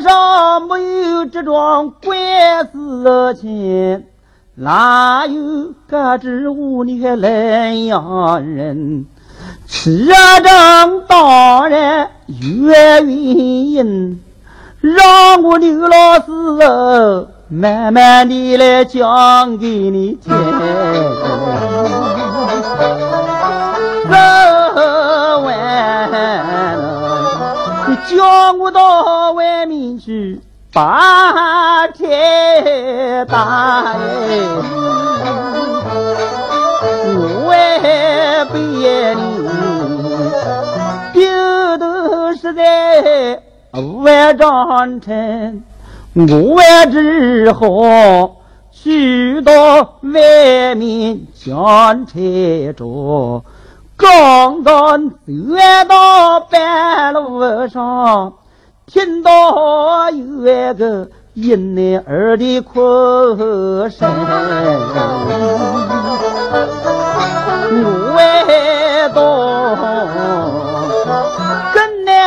[0.02, 0.78] 上没
[1.10, 2.16] 有这桩怪
[2.72, 4.04] 事情，
[4.54, 5.42] 哪有
[5.90, 9.06] 胳肢窝你还能养人？
[9.66, 14.20] 吃正当然越原因。
[14.84, 20.30] 让我刘老师慢慢的来讲给你听。
[24.06, 24.14] 说
[25.40, 26.76] 完了，
[27.88, 30.38] 你叫我到外面去
[30.70, 33.96] 把天打哎，
[37.42, 39.48] 我也不言你，
[41.14, 43.40] 丢都是在。
[43.80, 45.62] 万丈城，
[46.14, 46.60] 我
[46.92, 48.36] 只好
[48.70, 49.52] 去到
[50.00, 53.42] 外面讲柴着。
[53.96, 55.16] 刚刚走
[55.88, 58.34] 到半路上，
[58.86, 62.78] 听到有一个婴儿的哭
[63.88, 64.08] 声，
[67.82, 70.53] 我外到。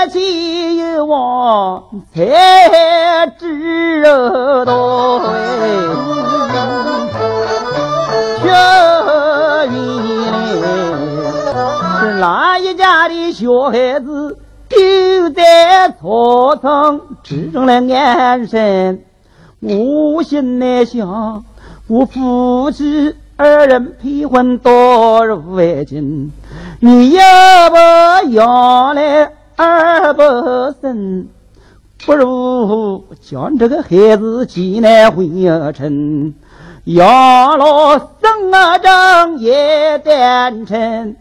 [0.09, 1.83] 起一望
[2.13, 4.03] 才知
[4.65, 5.33] 道哎，
[8.43, 8.47] 这
[9.73, 9.75] 原
[10.31, 10.35] 来
[11.99, 14.37] 是哪一家的小孩子
[14.69, 19.03] 丢在草场，只中了安身。
[19.59, 21.43] 我心内想，
[21.87, 26.31] 我夫妻二人配婚到如今，
[26.79, 27.75] 你要不
[28.31, 29.31] 要来？
[29.59, 30.21] 二不
[30.79, 31.29] 生，
[32.05, 35.27] 不如将这个孩子接来回
[35.73, 36.35] 城，
[36.83, 41.15] 养老生啊长也单纯，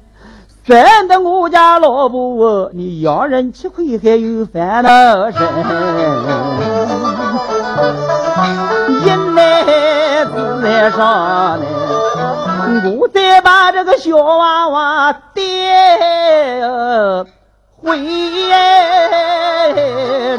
[0.67, 5.43] 省得我家老婆你养人吃亏还有烦恼身。
[9.01, 11.67] 一来自来上来，
[12.99, 15.41] 我再把这个小娃娃带。
[17.87, 17.97] 为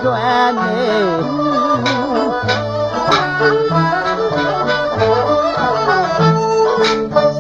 [0.04, 0.62] 转来。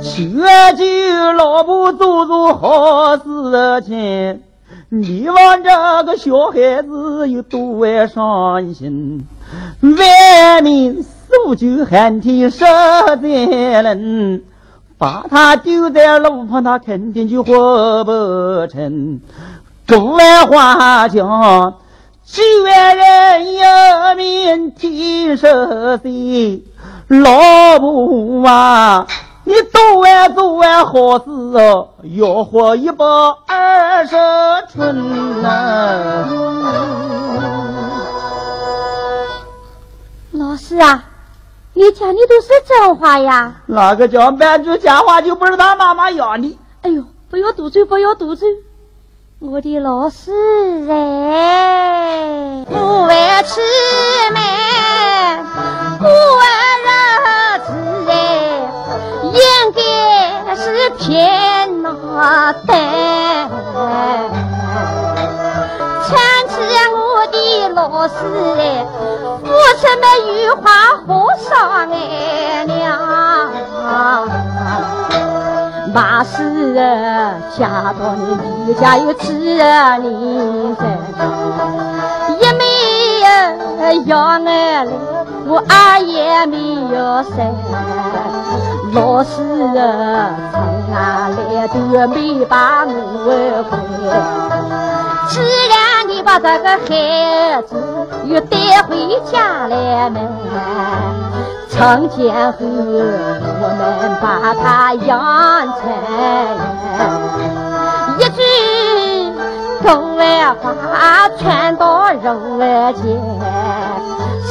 [0.01, 0.13] 求
[0.75, 3.21] 求老婆做做好事
[3.85, 4.41] 情。
[4.89, 9.27] 你望着个小孩子有多伤心。
[9.81, 12.59] 外面数九寒天，实
[13.21, 14.41] 在冷。
[14.97, 19.19] 把他丢在路旁，他肯定就活不成。
[19.87, 21.73] 古来话讲，
[22.25, 25.47] 旧万人有命天寿
[25.97, 26.61] 岁，
[27.07, 29.07] 老婆啊，
[29.45, 33.05] 你多完做完好事哦，要活一百
[33.47, 34.17] 二十
[34.73, 36.27] 春呐。
[40.31, 41.01] 老师啊，
[41.73, 43.55] 你讲的都是真话呀？
[43.67, 46.59] 哪个讲半句假话就不是他妈妈养的？
[46.81, 48.49] 哎呦，不要堵嘴，不要堵嘴！
[49.39, 50.31] 我的老师
[50.89, 53.61] 哎，不爱吃
[54.33, 55.45] 饭，
[55.99, 56.11] 不为
[56.83, 56.89] 日
[57.67, 57.69] 子
[58.09, 58.15] 哎，
[59.31, 59.37] 应
[59.75, 59.79] 该
[60.55, 62.67] 是偏拿单。
[66.07, 66.17] 看
[66.49, 66.55] 起
[66.95, 66.97] 我
[67.31, 68.15] 的老师
[68.57, 68.83] 哎，
[69.43, 69.45] 父
[69.79, 70.03] 亲们
[70.45, 70.65] 有话
[71.05, 72.76] 好商量。
[75.97, 76.75] 马氏
[77.57, 78.37] 嫁到你
[78.67, 80.05] 李家有几年人，
[82.37, 82.63] 一没
[83.23, 83.25] 有
[84.05, 84.85] 要俺来，
[85.47, 86.55] 我二也没
[86.95, 87.33] 有生。
[88.93, 89.73] 老师从
[90.91, 91.75] 哪来都
[92.13, 93.81] 没把我管。
[95.27, 97.73] 既然你把这个孩子
[98.25, 100.19] 又带回家来呢？
[101.77, 104.25] 从今后，我们把
[104.55, 105.07] 他养
[105.77, 105.81] 成
[108.17, 108.41] 一句
[109.83, 110.19] 狗外
[110.55, 113.03] 话传到人外间，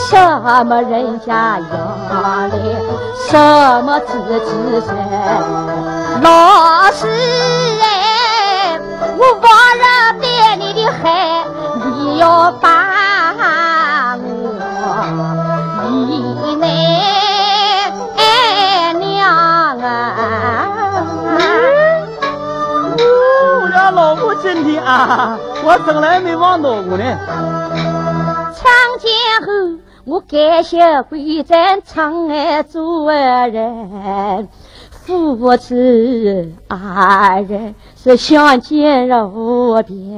[0.09, 0.17] 什
[0.65, 1.69] 么人家养
[2.11, 2.49] 来，
[3.29, 3.37] 什
[3.83, 4.13] 么自
[4.45, 4.89] 己生。
[6.23, 6.29] 老
[6.93, 7.09] 师
[7.83, 8.79] 哎，
[9.19, 9.45] 我忘
[9.83, 9.85] 了
[10.23, 10.25] 带
[10.57, 11.45] 你的孩，
[11.85, 12.69] 你要把
[24.87, 27.05] 啊，我从来没忘到过呢。
[28.55, 28.65] 长
[29.01, 29.11] 江
[29.45, 34.49] 后，我感谢归在长安做人，
[34.91, 40.17] 夫妻二人是相见如宾。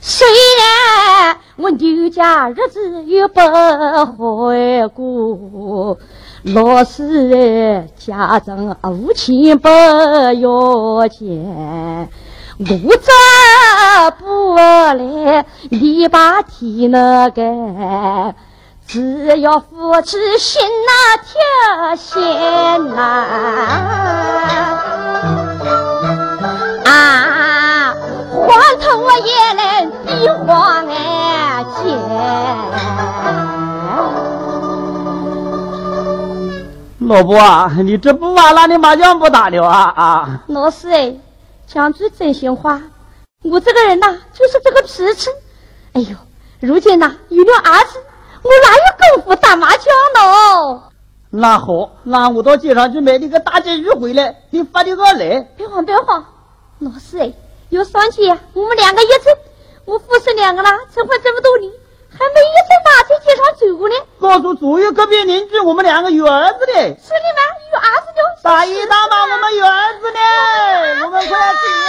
[0.00, 4.06] 虽然我牛家日子也不好
[4.94, 5.98] 过。
[6.44, 12.08] 老师家中无钱不要钱，
[12.60, 18.34] 我这不来，你把天那个，
[18.84, 22.20] 只要夫妻心那条线
[22.96, 23.00] 呐，
[26.84, 27.94] 啊，
[28.32, 28.48] 黄
[28.80, 29.62] 头也能
[30.04, 31.76] 比黄安钱。
[37.06, 40.40] 老婆啊，你这不玩了，你麻将不打了啊啊！
[40.48, 41.14] 老师哎，
[41.70, 42.80] 讲句真心话，
[43.44, 45.28] 我这个人呐，就是这个脾气。
[45.92, 46.16] 哎呦，
[46.60, 47.98] 如今呐有了儿子，
[48.42, 50.82] 我哪有功夫打麻将呢？
[51.28, 55.40] 那好，那我到街上去买那个大金鱼回来，你发点个来。
[55.58, 56.24] 别慌，别慌，
[56.78, 57.30] 老师哎，
[57.68, 59.28] 要上去呀，我们两个一起，
[59.84, 61.70] 我父子两个啦，成婚这么多年。
[62.18, 63.94] 还没一天马蹄街上走过呢。
[64.20, 66.72] 告诉左右隔壁邻居，我们两个有儿子的。
[66.72, 67.40] 是的吗？
[67.72, 70.18] 有儿子就大姨大妈，我们有儿子的，
[71.04, 71.88] 我们快要走了。